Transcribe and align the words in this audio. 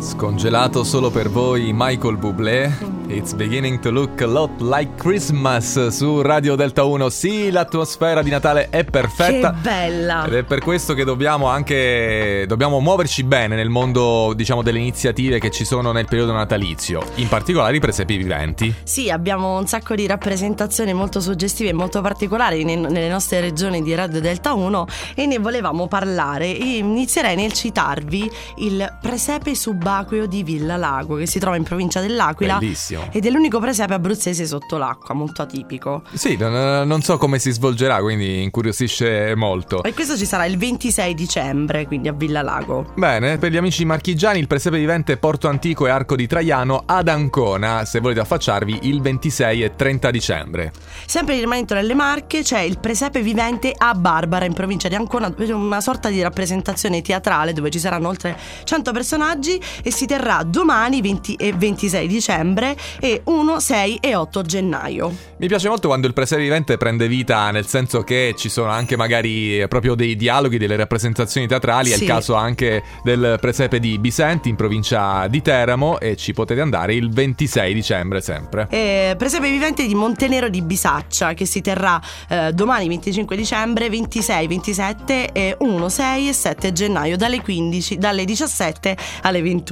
Scongelato 0.00 0.82
solo 0.82 1.10
per 1.10 1.28
voi 1.28 1.72
Michael 1.74 2.16
Bublé. 2.16 2.98
It's 3.08 3.34
beginning 3.34 3.80
to 3.80 3.90
look 3.90 4.22
a 4.22 4.26
lot 4.26 4.60
like 4.60 4.94
Christmas 4.94 5.88
su 5.88 6.22
Radio 6.22 6.54
Delta 6.54 6.84
1. 6.84 7.10
Sì, 7.10 7.50
l'atmosfera 7.50 8.22
di 8.22 8.30
Natale 8.30 8.68
è 8.70 8.84
perfetta. 8.84 9.50
Che 9.50 9.58
bella! 9.60 10.24
Ed 10.24 10.34
è 10.34 10.42
per 10.44 10.60
questo 10.60 10.94
che 10.94 11.04
dobbiamo 11.04 11.48
anche 11.48 12.44
dobbiamo 12.46 12.80
muoverci 12.80 13.24
bene 13.24 13.56
nel 13.56 13.68
mondo, 13.68 14.32
diciamo, 14.34 14.62
delle 14.62 14.78
iniziative 14.78 15.38
che 15.38 15.50
ci 15.50 15.64
sono 15.64 15.92
nel 15.92 16.06
periodo 16.06 16.32
natalizio, 16.32 17.02
in 17.16 17.28
particolare 17.28 17.76
i 17.76 17.80
presepi 17.80 18.16
viventi. 18.16 18.72
Sì, 18.84 19.10
abbiamo 19.10 19.58
un 19.58 19.66
sacco 19.66 19.94
di 19.94 20.06
rappresentazioni 20.06 20.94
molto 20.94 21.20
suggestive 21.20 21.70
e 21.70 21.74
molto 21.74 22.00
particolari 22.00 22.64
nelle 22.64 23.08
nostre 23.08 23.40
regioni 23.40 23.82
di 23.82 23.92
Radio 23.94 24.20
Delta 24.20 24.54
1 24.54 24.86
e 25.14 25.26
ne 25.26 25.38
volevamo 25.38 25.88
parlare. 25.88 26.46
Inizierei 26.46 27.34
nel 27.34 27.52
citarvi 27.52 28.30
il 28.58 28.98
presepe 29.00 29.50
subacqueo 29.90 30.26
di 30.26 30.44
Villa 30.44 30.76
Lago 30.76 31.16
che 31.16 31.26
si 31.26 31.38
trova 31.40 31.56
in 31.56 31.64
provincia 31.64 32.00
dell'Aquila. 32.00 32.58
Bellissimo. 32.58 33.08
Ed 33.10 33.26
è 33.26 33.30
l'unico 33.30 33.58
presepe 33.58 33.94
abruzzese 33.94 34.46
sotto 34.46 34.76
l'acqua, 34.76 35.14
molto 35.14 35.42
atipico. 35.42 36.02
Sì, 36.12 36.36
non, 36.36 36.86
non, 36.86 37.02
so 37.02 37.18
come 37.18 37.38
si 37.38 37.50
svolgerà, 37.50 38.00
quindi 38.00 38.42
incuriosisce 38.42 39.34
molto. 39.34 39.82
E 39.82 39.92
questo 39.92 40.16
ci 40.16 40.26
sarà 40.26 40.44
il 40.44 40.56
26 40.56 41.14
dicembre, 41.14 41.86
quindi 41.86 42.08
a 42.08 42.12
Villa 42.12 42.42
Lago. 42.42 42.92
Bene, 42.94 43.38
per 43.38 43.50
gli 43.50 43.56
amici 43.56 43.84
marchigiani 43.84 44.38
il 44.38 44.46
presepe 44.46 44.78
vivente 44.78 45.16
Porto 45.16 45.48
Antico 45.48 45.86
e 45.86 45.90
Arco 45.90 46.14
di 46.14 46.26
Traiano 46.26 46.82
ad 46.86 47.08
Ancona, 47.08 47.84
se 47.84 47.98
volete 48.00 48.20
affacciarvi 48.20 48.80
il 48.82 49.00
26 49.00 49.62
e 49.64 49.74
30 49.74 50.10
dicembre. 50.10 50.72
Sempre 51.04 51.38
rimanendo 51.38 51.74
nelle 51.74 51.94
Marche 51.94 52.42
c'è 52.42 52.60
il 52.60 52.78
presepe 52.78 53.20
vivente 53.22 53.74
a 53.76 53.94
Barbara 53.94 54.44
in 54.44 54.52
provincia 54.52 54.88
di 54.88 54.94
Ancona, 54.94 55.32
una 55.36 55.80
sorta 55.80 56.08
di 56.08 56.22
rappresentazione 56.22 57.02
teatrale 57.02 57.52
dove 57.52 57.70
ci 57.70 57.78
saranno 57.78 58.08
oltre 58.08 58.38
100 58.64 58.92
personaggi 58.92 59.60
e 59.82 59.92
si 59.92 60.06
terrà 60.06 60.42
domani 60.42 61.00
20 61.00 61.34
e 61.34 61.52
26 61.52 62.06
dicembre 62.06 62.76
e 63.00 63.22
1, 63.24 63.60
6 63.60 63.98
e 64.00 64.14
8 64.14 64.42
gennaio. 64.42 65.14
Mi 65.38 65.46
piace 65.46 65.68
molto 65.68 65.88
quando 65.88 66.06
il 66.06 66.12
presepe 66.12 66.42
vivente 66.42 66.76
prende 66.76 67.08
vita, 67.08 67.50
nel 67.50 67.66
senso 67.66 68.02
che 68.02 68.34
ci 68.36 68.48
sono 68.48 68.70
anche 68.70 68.96
magari 68.96 69.66
proprio 69.68 69.94
dei 69.94 70.16
dialoghi, 70.16 70.58
delle 70.58 70.76
rappresentazioni 70.76 71.46
teatrali. 71.46 71.88
Sì. 71.88 71.94
È 71.94 71.96
il 72.02 72.06
caso 72.06 72.34
anche 72.34 72.82
del 73.02 73.38
presepe 73.40 73.80
di 73.80 73.98
Bisenti 73.98 74.48
in 74.48 74.56
provincia 74.56 75.26
di 75.28 75.40
Teramo 75.40 75.98
e 75.98 76.16
ci 76.16 76.32
potete 76.32 76.60
andare 76.60 76.94
il 76.94 77.10
26 77.10 77.72
dicembre 77.72 78.20
sempre. 78.20 78.66
E 78.68 79.14
presepe 79.16 79.50
vivente 79.50 79.86
di 79.86 79.94
Montenero 79.94 80.48
di 80.48 80.60
Bisaccia 80.62 81.32
che 81.32 81.46
si 81.46 81.60
terrà 81.60 82.00
eh, 82.28 82.52
domani 82.52 82.88
25 82.88 83.36
dicembre, 83.36 83.88
26, 83.88 84.46
27 84.46 85.32
e 85.32 85.56
1, 85.58 85.88
6 85.88 86.28
e 86.28 86.32
7 86.32 86.72
gennaio 86.72 87.16
dalle 87.16 87.40
15, 87.40 87.96
dalle 87.98 88.24
17 88.24 88.96
alle 89.22 89.42
21. 89.42 89.69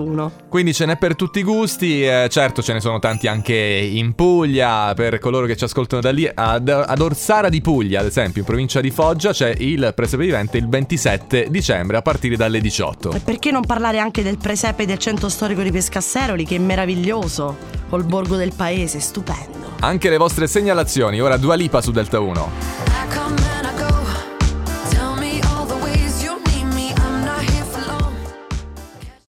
Quindi 0.49 0.73
ce 0.73 0.87
n'è 0.87 0.97
per 0.97 1.17
tutti 1.17 1.41
i 1.41 1.43
gusti, 1.43 2.05
eh, 2.05 2.29
certo 2.31 2.63
ce 2.63 2.73
ne 2.73 2.81
sono 2.81 2.99
tanti 2.99 3.27
anche 3.27 3.55
in 3.55 4.15
Puglia, 4.15 4.93
per 4.95 5.19
coloro 5.19 5.47
che 5.47 5.57
ci 5.57 5.65
ascoltano 5.65 6.01
da 6.01 6.11
lì, 6.11 6.31
ad, 6.33 6.69
ad 6.69 7.01
Orsara 7.01 7.49
di 7.49 7.61
Puglia, 7.61 8.01
ad 8.01 8.07
esempio, 8.07 8.41
in 8.41 8.47
provincia 8.47 8.81
di 8.81 8.91
Foggia, 8.91 9.33
c'è 9.33 9.55
il 9.59 9.93
presepe 9.95 10.25
vivente 10.25 10.59
il 10.59 10.69
27 10.69 11.49
dicembre 11.51 11.97
a 11.97 12.03
partire 12.03 12.37
dalle 12.37 12.61
18. 12.61 13.13
E 13.13 13.21
perché 13.21 13.51
non 13.51 13.65
parlare 13.65 13.99
anche 13.99 14.23
del 14.23 14.39
presepe 14.39 14.87
del 14.87 14.99
centro 14.99 15.29
storico 15.29 15.63
di 15.63 15.71
Pescasseroli, 15.71 16.45
che 16.45 16.57
è 16.57 16.59
meraviglioso, 16.59 17.57
col 17.89 18.05
borgo 18.05 18.37
del 18.37 18.53
paese, 18.55 19.01
stupendo. 19.01 19.77
Anche 19.81 20.11
le 20.11 20.17
vostre 20.17 20.47
segnalazioni, 20.47 21.21
ora 21.21 21.37
Dua 21.37 21.55
Lipa 21.55 21.81
su 21.81 21.91
Delta 21.91 22.21
1. 22.21 23.48